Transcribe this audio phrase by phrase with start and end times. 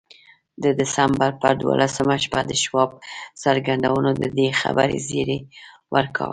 [0.63, 2.91] د ډسمبر پر دولسمه شپه د شواب
[3.43, 5.39] څرګندونو د دې خبرې زيري
[5.95, 6.29] ورکاوه.